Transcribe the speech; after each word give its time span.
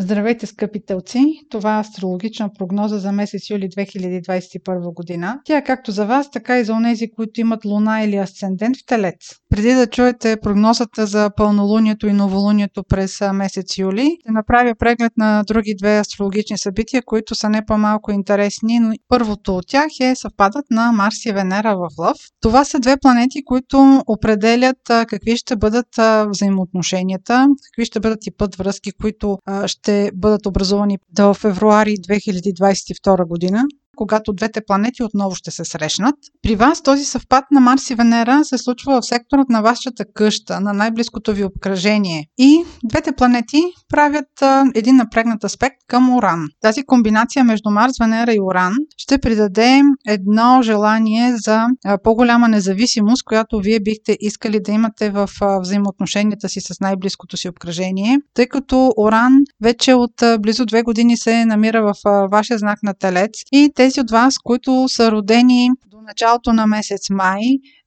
Здравейте, 0.00 0.46
скъпи 0.46 0.80
телци! 0.86 1.40
Това 1.50 1.76
е 1.76 1.80
астрологична 1.80 2.50
прогноза 2.58 2.98
за 2.98 3.12
месец 3.12 3.50
юли 3.50 3.68
2021 3.68 4.94
година. 4.94 5.40
Тя 5.44 5.56
е 5.56 5.64
както 5.64 5.90
за 5.90 6.06
вас, 6.06 6.30
така 6.30 6.58
и 6.58 6.64
за 6.64 6.72
онези, 6.72 7.10
които 7.10 7.40
имат 7.40 7.64
луна 7.64 8.04
или 8.04 8.16
асцендент 8.16 8.76
в 8.76 8.86
телец. 8.86 9.36
Преди 9.50 9.74
да 9.74 9.86
чуете 9.86 10.36
прогнозата 10.42 11.06
за 11.06 11.30
пълнолунието 11.36 12.06
и 12.06 12.12
новолунието 12.12 12.84
през 12.88 13.20
месец 13.32 13.78
юли, 13.78 14.16
ще 14.20 14.32
направя 14.32 14.74
преглед 14.78 15.12
на 15.16 15.42
други 15.46 15.74
две 15.78 15.98
астрологични 15.98 16.58
събития, 16.58 17.02
които 17.06 17.34
са 17.34 17.48
не 17.48 17.66
по-малко 17.66 18.12
интересни, 18.12 18.78
но 18.80 18.94
първото 19.08 19.56
от 19.56 19.64
тях 19.68 19.86
е 20.00 20.14
съвпадът 20.14 20.64
на 20.70 20.92
Марс 20.92 21.24
и 21.26 21.32
Венера 21.32 21.76
в 21.76 21.88
Лъв. 21.98 22.16
Това 22.40 22.64
са 22.64 22.78
две 22.78 22.96
планети, 22.96 23.44
които 23.44 24.02
определят 24.06 24.78
какви 24.86 25.36
ще 25.36 25.56
бъдат 25.56 25.88
взаимоотношенията, 26.28 27.46
какви 27.64 27.84
ще 27.84 28.00
бъдат 28.00 28.26
и 28.26 28.30
път 28.30 28.56
връзки, 28.56 28.92
които 28.92 29.38
ще 29.66 30.10
бъдат 30.14 30.46
образувани 30.46 30.98
до 31.12 31.34
февруари 31.34 31.96
2022 31.96 33.28
година 33.28 33.64
когато 33.98 34.32
двете 34.32 34.60
планети 34.66 35.02
отново 35.02 35.34
ще 35.34 35.50
се 35.50 35.64
срещнат. 35.64 36.14
При 36.42 36.56
вас 36.56 36.82
този 36.82 37.04
съвпад 37.04 37.44
на 37.50 37.60
Марс 37.60 37.90
и 37.90 37.94
Венера 37.94 38.44
се 38.44 38.58
случва 38.58 39.00
в 39.00 39.06
секторът 39.06 39.48
на 39.48 39.60
вашата 39.62 40.04
къща, 40.14 40.60
на 40.60 40.72
най-близкото 40.72 41.32
ви 41.32 41.44
обкръжение. 41.44 42.26
И 42.38 42.64
двете 42.84 43.12
планети 43.12 43.62
правят 43.88 44.42
а, 44.42 44.64
един 44.74 44.96
напрегнат 44.96 45.44
аспект 45.44 45.76
към 45.88 46.16
Уран. 46.16 46.46
Тази 46.60 46.82
комбинация 46.82 47.44
между 47.44 47.70
Марс, 47.70 47.92
Венера 48.00 48.32
и 48.32 48.40
Уран 48.40 48.72
ще 48.96 49.18
придаде 49.18 49.82
едно 50.08 50.60
желание 50.62 51.36
за 51.36 51.66
а, 51.84 51.98
по-голяма 52.02 52.48
независимост, 52.48 53.24
която 53.24 53.60
вие 53.60 53.80
бихте 53.80 54.16
искали 54.20 54.60
да 54.60 54.72
имате 54.72 55.10
в 55.10 55.28
а, 55.40 55.60
взаимоотношенията 55.60 56.48
си 56.48 56.60
с 56.60 56.80
най-близкото 56.80 57.36
си 57.36 57.48
обкръжение, 57.48 58.18
тъй 58.34 58.46
като 58.46 58.92
Уран 58.96 59.32
вече 59.62 59.94
от 59.94 60.22
а, 60.22 60.38
близо 60.38 60.66
две 60.66 60.82
години 60.82 61.16
се 61.16 61.44
намира 61.44 61.82
в 61.82 61.94
а, 62.04 62.26
вашия 62.26 62.58
знак 62.58 62.78
на 62.82 62.94
Телец 62.94 63.30
и 63.52 63.72
те 63.74 63.87
тези 63.88 64.00
от 64.00 64.10
вас, 64.10 64.38
които 64.38 64.84
са 64.88 65.10
родени 65.10 65.70
до 65.86 66.00
началото 66.00 66.52
на 66.52 66.66
месец 66.66 67.10
май, 67.10 67.40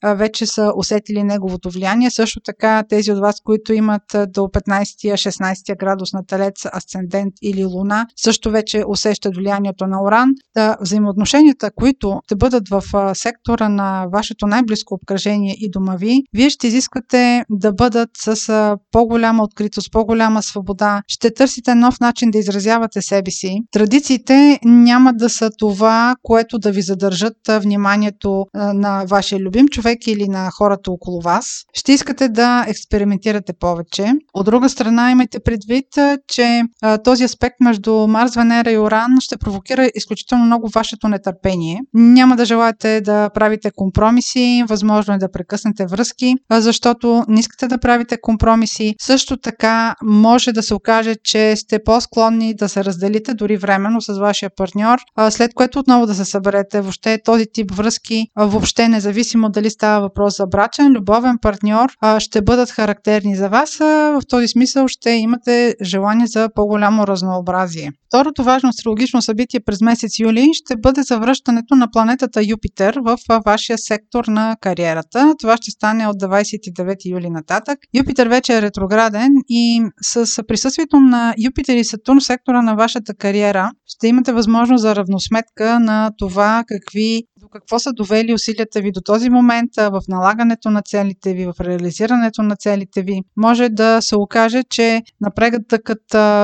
вече 0.04 0.46
са 0.46 0.72
усетили 0.76 1.24
неговото 1.24 1.70
влияние. 1.70 2.12
Също 2.12 2.40
така 2.40 2.84
тези 2.90 3.12
от 3.12 3.20
вас, 3.20 3.36
които 3.44 3.74
имат 3.74 4.04
до 4.28 4.42
15-16 4.42 5.80
градус 5.80 6.14
на 6.14 6.26
Телец, 6.26 6.66
Асцендент 6.74 7.34
или 7.42 7.66
Луна, 7.66 8.08
също 8.16 8.52
вече 8.52 8.84
усещат 8.88 9.36
влиянието 9.36 9.88
на 9.88 10.04
Оран. 10.04 10.30
Да, 10.56 10.78
взаимоотношенията, 10.82 11.72
които 11.72 12.20
ще 12.26 12.36
бъдат 12.36 12.70
в 12.70 12.84
сектора 13.16 13.70
на 13.70 14.06
вашето 14.14 14.48
най-близко 14.48 14.94
обкръжение 14.94 15.56
и 15.60 15.70
дома 15.70 15.96
ви, 15.96 16.24
вие 16.34 16.50
ще 16.50 16.68
изисквате 16.68 17.44
да 17.50 17.74
бъдат 17.74 18.10
с 18.18 18.78
по-голяма 18.92 19.44
откритост, 19.44 19.92
по-голяма 19.92 20.44
свобода. 20.44 21.02
Ще 21.08 21.34
търсите 21.34 21.76
нов 21.76 22.00
начин 22.00 22.32
да 22.32 22.38
изразявате 22.38 23.02
себе 23.02 23.32
си. 23.32 23.60
Традициите 23.72 24.60
няма 24.66 25.14
да 25.14 25.30
са 25.30 25.50
това, 25.58 26.16
което 26.24 26.60
да 26.60 26.72
ви 26.72 26.82
задържат 26.82 27.38
вниманието 27.60 28.46
на 28.54 29.06
вашия 29.06 29.40
любим 29.40 29.68
човек 29.68 29.91
човек 29.92 30.08
или 30.08 30.28
на 30.28 30.50
хората 30.52 30.92
около 30.92 31.22
вас, 31.22 31.64
ще 31.74 31.94
искате 31.94 32.30
да 32.30 32.66
експериментирате 32.68 33.54
повече. 33.60 34.12
От 34.34 34.46
друга 34.46 34.70
страна, 34.70 35.12
имайте 35.12 35.40
предвид, 35.40 35.86
че 36.28 36.62
този 37.04 37.24
аспект 37.24 37.56
между 37.60 38.08
Марс, 38.08 38.36
Венера 38.36 38.72
и 38.72 38.78
Оран 38.78 39.18
ще 39.22 39.38
провокира 39.38 39.90
изключително 39.96 40.46
много 40.46 40.70
вашето 40.70 41.08
нетърпение. 41.08 41.82
Няма 41.94 42.36
да 42.36 42.46
желаете 42.46 43.02
да 43.02 43.30
правите 43.30 43.72
компромиси, 43.76 44.64
възможно 44.70 45.14
е 45.14 45.18
да 45.18 45.32
прекъснете 45.32 45.86
връзки, 45.86 46.36
защото 46.52 47.24
не 47.28 47.40
искате 47.40 47.68
да 47.68 47.78
правите 47.78 48.18
компромиси. 48.22 48.96
Също 49.02 49.38
така 49.38 49.96
може 50.04 50.52
да 50.52 50.64
се 50.64 50.74
окаже, 50.74 51.16
че 51.24 51.56
сте 51.56 51.84
по-склонни 51.84 52.54
да 52.54 52.70
се 52.70 52.84
разделите 52.84 53.34
дори 53.34 53.58
временно 53.58 54.02
с 54.02 54.20
вашия 54.20 54.50
партньор, 54.58 55.00
след 55.30 55.54
което 55.54 55.80
отново 55.80 56.06
да 56.06 56.16
се 56.16 56.26
съберете. 56.26 56.82
Въобще 56.82 57.20
този 57.26 57.46
тип 57.54 57.76
връзки, 57.76 58.28
въобще 58.36 58.88
независимо 58.88 59.50
дали 59.50 59.70
става 59.82 60.02
въпрос 60.02 60.38
за 60.38 60.48
брачен, 60.48 60.94
любовен 60.94 61.38
партньор, 61.42 61.90
ще 62.20 62.42
бъдат 62.42 62.70
характерни 62.70 63.36
за 63.36 63.50
вас. 63.50 63.78
В 63.80 64.22
този 64.30 64.48
смисъл 64.48 64.88
ще 64.88 65.10
имате 65.10 65.76
желание 65.84 66.28
за 66.28 66.50
по-голямо 66.56 67.08
разнообразие. 67.08 67.92
Второто 68.08 68.44
важно 68.44 68.70
астрологично 68.70 69.22
събитие 69.22 69.60
през 69.60 69.82
месец 69.82 70.20
юли 70.20 70.50
ще 70.54 70.76
бъде 70.78 71.04
завръщането 71.04 71.76
на 71.76 71.88
планетата 71.92 72.44
Юпитер 72.44 72.98
в 73.06 73.18
вашия 73.46 73.78
сектор 73.78 74.26
на 74.26 74.56
кариерата. 74.62 75.36
Това 75.40 75.58
ще 75.58 75.72
стане 75.72 76.08
от 76.08 76.16
29 76.22 77.12
юли 77.12 77.30
нататък. 77.30 77.80
Юпитер 77.94 78.28
вече 78.28 78.58
е 78.58 78.62
ретрограден 78.62 79.30
и 79.50 79.84
с 80.02 80.44
присъствието 80.48 81.00
на 81.00 81.34
Юпитер 81.46 81.76
и 81.76 81.84
Сатурн 81.84 82.20
в 82.20 82.24
сектора 82.24 82.62
на 82.62 82.76
вашата 82.76 83.14
кариера 83.14 83.72
ще 83.86 84.08
имате 84.08 84.34
възможност 84.34 84.82
за 84.82 84.96
равносметка 84.96 85.80
на 85.80 86.12
това 86.18 86.64
какви 86.68 87.24
какво 87.52 87.80
са 87.80 87.94
довели 87.94 88.34
усилията 88.34 88.82
ви 88.82 88.92
до 88.92 89.02
този 89.02 89.30
момент 89.30 89.72
в 89.78 90.02
налагането 90.08 90.70
на 90.70 90.82
целите 90.82 91.34
ви, 91.34 91.46
в 91.46 91.54
реализирането 91.62 92.44
на 92.44 92.56
целите 92.56 93.02
ви. 93.02 93.22
Може 93.38 93.70
да 93.70 94.02
се 94.02 94.16
окаже, 94.16 94.64
че 94.70 95.02
напрегътъкът 95.22 96.02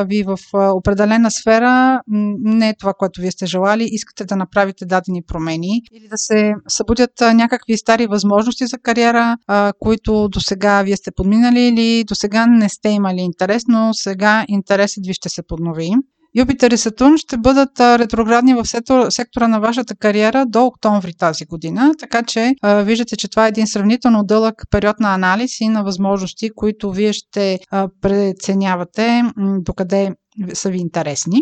ви 0.08 0.24
в 0.24 0.38
определена 0.54 1.32
сфера 1.32 2.02
не 2.44 2.70
е 2.70 2.76
това, 2.80 2.94
което 2.94 3.22
вие 3.22 3.32
сте 3.32 3.46
желали. 3.46 3.88
Искате 3.92 4.26
да 4.26 4.36
направите 4.36 4.86
дадени 4.86 5.22
промени 5.28 5.82
или 5.94 6.08
да 6.08 6.18
се 6.18 6.54
събудят 6.68 7.12
някакви 7.34 7.78
стари 7.78 8.08
възможности 8.08 8.68
за 8.68 8.78
кариера, 8.78 9.38
които 9.80 10.28
до 10.30 10.40
сега 10.40 10.82
вие 10.82 10.98
сте 10.98 11.12
подминали 11.12 11.62
или 11.62 12.04
до 12.04 12.16
сега 12.16 12.46
не 12.48 12.70
сте 12.70 12.90
имали 12.90 13.20
интерес, 13.20 13.64
но 13.68 13.90
сега 13.94 14.46
интересът 14.48 15.06
ви 15.08 15.14
ще 15.14 15.30
се 15.30 15.42
поднови. 15.48 15.92
Юпитер 16.36 16.72
и 16.72 16.78
Сатурн 16.78 17.18
ще 17.18 17.38
бъдат 17.38 17.80
ретроградни 17.80 18.54
в 18.54 18.66
сектора 19.10 19.48
на 19.48 19.60
вашата 19.60 19.96
кариера 19.96 20.46
до 20.46 20.66
октомври 20.66 21.14
тази 21.14 21.46
година, 21.46 21.92
така 22.00 22.24
че 22.24 22.54
виждате, 22.64 23.16
че 23.16 23.28
това 23.28 23.46
е 23.46 23.50
един 23.50 23.68
сравнително 23.68 24.24
дълъг 24.24 24.56
период 24.72 25.00
на 25.00 25.14
анализ 25.14 25.62
и 25.62 25.68
на 25.68 25.84
възможности, 25.84 26.50
които 26.56 26.92
вие 26.92 27.14
ще 27.14 27.60
преценявате 28.02 29.24
докъде 29.60 30.12
са 30.54 30.70
ви 30.70 30.78
интересни. 30.78 31.40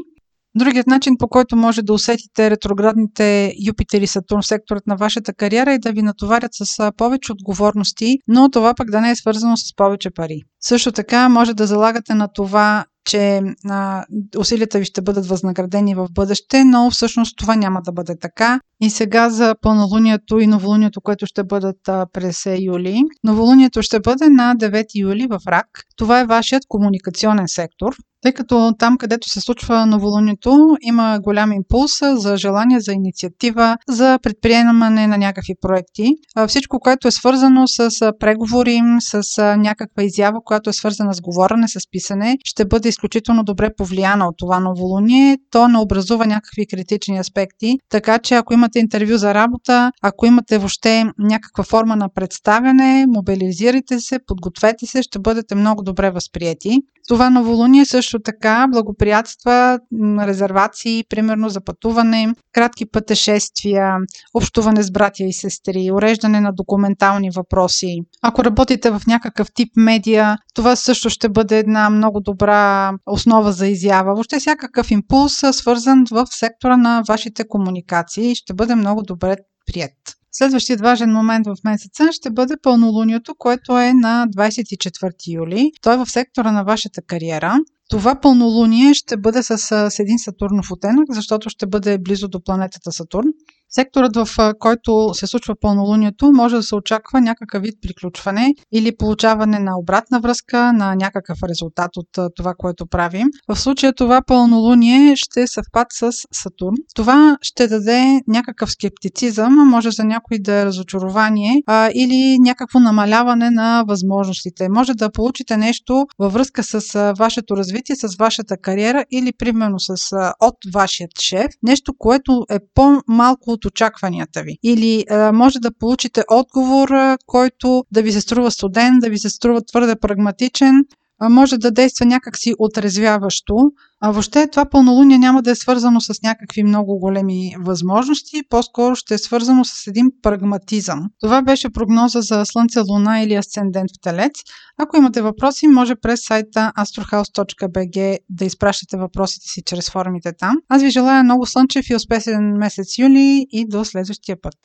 Другият 0.57 0.87
начин, 0.87 1.13
по 1.19 1.27
който 1.27 1.55
може 1.55 1.81
да 1.81 1.93
усетите 1.93 2.49
ретроградните 2.49 3.53
Юпитер 3.67 4.01
и 4.01 4.07
Сатурн 4.07 4.41
в 4.41 4.47
секторът 4.47 4.87
на 4.87 4.95
вашата 4.95 5.33
кариера 5.33 5.73
е 5.73 5.79
да 5.79 5.91
ви 5.91 6.01
натоварят 6.01 6.51
с 6.53 6.91
повече 6.97 7.31
отговорности, 7.31 8.17
но 8.27 8.49
това 8.49 8.73
пък 8.73 8.91
да 8.91 9.01
не 9.01 9.11
е 9.11 9.15
свързано 9.15 9.57
с 9.57 9.75
повече 9.75 10.09
пари. 10.09 10.41
Също 10.61 10.91
така 10.91 11.29
може 11.29 11.53
да 11.53 11.67
залагате 11.67 12.13
на 12.13 12.27
това 12.33 12.85
че 13.05 13.41
а, 13.69 14.05
усилията 14.37 14.79
ви 14.79 14.85
ще 14.85 15.01
бъдат 15.01 15.25
възнаградени 15.25 15.95
в 15.95 16.07
бъдеще, 16.11 16.63
но 16.63 16.91
всъщност 16.91 17.37
това 17.37 17.55
няма 17.55 17.81
да 17.81 17.91
бъде 17.91 18.19
така. 18.19 18.59
И 18.81 18.89
сега 18.89 19.29
за 19.29 19.55
пълнолунието 19.61 20.39
и 20.39 20.47
новолунието, 20.47 21.01
което 21.01 21.25
ще 21.25 21.43
бъдат 21.43 21.87
а, 21.87 22.05
през 22.13 22.45
юли. 22.59 23.01
Новолунието 23.23 23.81
ще 23.81 23.99
бъде 23.99 24.29
на 24.29 24.55
9 24.55 24.85
юли 24.95 25.27
в 25.29 25.39
Рак. 25.47 25.67
Това 25.97 26.19
е 26.19 26.25
вашият 26.25 26.63
комуникационен 26.67 27.47
сектор 27.47 27.95
тъй 28.25 28.33
като 28.33 28.73
там, 28.79 28.97
където 28.97 29.29
се 29.29 29.41
случва 29.41 29.85
новолунието, 29.85 30.77
има 30.81 31.19
голям 31.23 31.51
импулс 31.51 31.91
за 32.13 32.37
желание 32.37 32.79
за 32.79 32.93
инициатива, 32.93 33.77
за 33.87 34.19
предприемане 34.23 35.07
на 35.07 35.17
някакви 35.17 35.53
проекти. 35.61 36.11
Всичко, 36.47 36.79
което 36.79 37.07
е 37.07 37.11
свързано 37.11 37.67
с 37.67 37.89
преговори, 38.19 38.81
с 38.99 39.21
някаква 39.57 40.03
изява, 40.03 40.39
която 40.45 40.69
е 40.69 40.73
свързана 40.73 41.13
с 41.13 41.21
говорене, 41.21 41.67
с 41.67 41.79
писане, 41.91 42.37
ще 42.43 42.65
бъде 42.65 42.89
изключително 42.89 43.43
добре 43.43 43.69
повлияна 43.77 44.27
от 44.27 44.35
това 44.37 44.59
новолуние. 44.59 45.37
То 45.51 45.67
не 45.67 45.77
образува 45.77 46.25
някакви 46.25 46.67
критични 46.67 47.17
аспекти, 47.17 47.77
така 47.89 48.19
че 48.19 48.35
ако 48.35 48.53
имате 48.53 48.79
интервю 48.79 49.17
за 49.17 49.33
работа, 49.33 49.91
ако 50.01 50.25
имате 50.25 50.57
въобще 50.57 51.03
някаква 51.19 51.63
форма 51.63 51.95
на 51.95 52.09
представяне, 52.15 53.05
мобилизирайте 53.07 53.99
се, 53.99 54.19
подгответе 54.27 54.85
се, 54.85 55.03
ще 55.03 55.19
бъдете 55.19 55.55
много 55.55 55.83
добре 55.83 56.11
възприяти. 56.11 56.77
Това 57.07 57.29
новолуние 57.29 57.85
също 57.85 58.14
така 58.19 58.67
благоприятства 58.71 59.79
резервации, 60.19 61.03
примерно 61.09 61.49
за 61.49 61.61
пътуване, 61.61 62.33
кратки 62.53 62.85
пътешествия, 62.91 63.95
общуване 64.33 64.83
с 64.83 64.91
братя 64.91 65.23
и 65.23 65.33
сестри, 65.33 65.91
уреждане 65.91 66.41
на 66.41 66.51
документални 66.53 67.29
въпроси. 67.35 67.97
Ако 68.21 68.43
работите 68.43 68.91
в 68.91 69.01
някакъв 69.07 69.47
тип 69.53 69.69
медия, 69.75 70.37
това 70.53 70.75
също 70.75 71.09
ще 71.09 71.29
бъде 71.29 71.59
една 71.59 71.89
много 71.89 72.19
добра 72.19 72.91
основа 73.05 73.51
за 73.51 73.67
изява. 73.67 74.13
Въобще 74.13 74.39
всякакъв 74.39 74.91
импулс, 74.91 75.33
свързан 75.51 76.03
в 76.11 76.27
сектора 76.29 76.77
на 76.77 77.03
вашите 77.07 77.47
комуникации, 77.47 78.35
ще 78.35 78.53
бъде 78.53 78.75
много 78.75 79.01
добре 79.03 79.35
прият. 79.65 79.91
Следващият 80.37 80.81
важен 80.81 81.11
момент 81.11 81.47
в 81.47 81.55
месеца 81.63 82.11
ще 82.11 82.29
бъде 82.29 82.53
пълнолунието, 82.61 83.35
което 83.37 83.79
е 83.79 83.93
на 83.93 84.27
24 84.37 85.11
юли. 85.27 85.71
Той 85.81 85.93
е 85.93 85.97
в 85.97 86.11
сектора 86.11 86.51
на 86.51 86.63
вашата 86.63 87.01
кариера. 87.01 87.57
Това 87.89 88.15
пълнолуние 88.21 88.93
ще 88.93 89.17
бъде 89.17 89.43
с, 89.43 89.57
с 89.89 89.99
един 89.99 90.19
Сатурнов 90.19 90.71
оттенък, 90.71 91.05
защото 91.09 91.49
ще 91.49 91.67
бъде 91.67 91.97
близо 91.97 92.27
до 92.27 92.43
планетата 92.43 92.91
Сатурн. 92.91 93.27
Секторът, 93.75 94.15
в 94.15 94.53
който 94.59 95.13
се 95.13 95.27
случва 95.27 95.55
пълнолунието, 95.61 96.31
може 96.31 96.55
да 96.55 96.63
се 96.63 96.75
очаква 96.75 97.21
някакъв 97.21 97.61
вид 97.61 97.75
приключване 97.81 98.53
или 98.71 98.97
получаване 98.97 99.59
на 99.59 99.79
обратна 99.79 100.19
връзка 100.19 100.73
на 100.73 100.95
някакъв 100.95 101.37
резултат 101.49 101.91
от 101.97 102.33
това, 102.35 102.53
което 102.57 102.85
правим. 102.85 103.27
В 103.47 103.55
случая 103.55 103.93
това 103.93 104.21
пълнолуние 104.27 105.15
ще 105.15 105.47
съвпад 105.47 105.87
с 105.91 106.11
Сатурн. 106.31 106.75
Това 106.95 107.37
ще 107.41 107.67
даде 107.67 108.21
някакъв 108.27 108.71
скептицизъм, 108.71 109.53
може 109.53 109.91
за 109.91 110.03
някой 110.03 110.39
да 110.39 110.53
е 110.53 110.65
разочарование 110.65 111.63
а, 111.67 111.89
или 111.93 112.39
някакво 112.39 112.79
намаляване 112.79 113.49
на 113.51 113.83
възможностите. 113.87 114.69
Може 114.69 114.93
да 114.93 115.11
получите 115.11 115.57
нещо 115.57 116.05
във 116.19 116.33
връзка 116.33 116.63
с 116.63 117.13
вашето 117.19 117.57
развитие, 117.57 117.95
с 117.95 118.15
вашата 118.19 118.57
кариера 118.57 119.05
или 119.11 119.31
примерно 119.37 119.79
с, 119.79 119.95
от 120.41 120.55
вашият 120.73 121.11
шеф, 121.21 121.47
нещо, 121.63 121.93
което 121.97 122.45
е 122.49 122.59
по-малко 122.75 123.57
очакванията 123.65 124.41
ви. 124.41 124.57
Или 124.63 125.05
а, 125.09 125.31
може 125.31 125.59
да 125.59 125.71
получите 125.79 126.23
отговор, 126.31 126.89
който 127.25 127.83
да 127.91 128.01
ви 128.01 128.11
се 128.11 128.21
струва 128.21 128.51
студен, 128.51 128.99
да 128.99 129.09
ви 129.09 129.17
се 129.17 129.29
струва 129.29 129.61
твърде 129.65 129.95
прагматичен, 129.95 130.81
може 131.21 131.57
да 131.57 131.71
действа 131.71 132.05
някакси 132.05 132.53
отрезвяващо. 132.59 133.55
А 134.01 134.11
въобще 134.11 134.47
това 134.47 134.65
пълнолуние 134.65 135.17
няма 135.17 135.41
да 135.41 135.51
е 135.51 135.55
свързано 135.55 136.01
с 136.01 136.21
някакви 136.23 136.63
много 136.63 136.99
големи 136.99 137.55
възможности, 137.59 138.41
по-скоро 138.49 138.95
ще 138.95 139.13
е 139.13 139.17
свързано 139.17 139.65
с 139.65 139.87
един 139.87 140.07
прагматизъм. 140.21 140.99
Това 141.21 141.41
беше 141.41 141.69
прогноза 141.69 142.21
за 142.21 142.45
Слънце, 142.45 142.79
Луна 142.79 143.21
или 143.21 143.35
Асцендент 143.35 143.89
в 143.97 144.01
Телец. 144.01 144.31
Ако 144.77 144.97
имате 144.97 145.21
въпроси, 145.21 145.67
може 145.67 145.95
през 145.95 146.25
сайта 146.25 146.71
astrohouse.bg 146.77 148.17
да 148.29 148.45
изпращате 148.45 148.97
въпросите 148.97 149.47
си 149.47 149.61
чрез 149.65 149.89
формите 149.89 150.31
там. 150.39 150.55
Аз 150.69 150.81
ви 150.81 150.89
желая 150.89 151.23
много 151.23 151.45
слънчев 151.45 151.89
и 151.89 151.95
успешен 151.95 152.57
месец 152.57 152.97
юли 152.97 153.45
и 153.51 153.67
до 153.67 153.85
следващия 153.85 154.41
път. 154.41 154.55